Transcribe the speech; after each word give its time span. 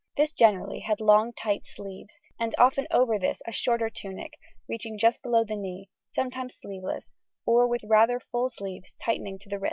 This 0.17 0.33
generally 0.33 0.79
had 0.79 0.99
long 0.99 1.31
tight 1.31 1.67
sleeves, 1.67 2.19
and 2.39 2.55
often 2.57 2.87
over 2.89 3.19
this 3.19 3.39
a 3.45 3.51
shorter 3.51 3.87
tunic, 3.87 4.31
reaching 4.67 4.97
just 4.97 5.21
below 5.21 5.43
the 5.43 5.55
knee, 5.55 5.91
sometimes 6.09 6.55
sleeveless, 6.55 7.13
or 7.45 7.67
with 7.67 7.83
rather 7.83 8.19
full 8.19 8.49
sleeves 8.49 8.95
tightening 8.99 9.37
to 9.37 9.47
the 9.49 9.57
wrist. 9.57 9.59